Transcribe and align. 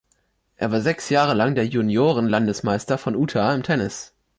Er 0.55 0.71
war 0.71 0.81
sechs 0.81 1.11
Jahre 1.11 1.35
lang 1.35 1.53
der 1.53 1.67
Junioren-Landesmeister 1.67 2.97
von 2.97 3.13
Utah 3.13 3.53
im 3.53 3.61
Tennis. 3.61 4.15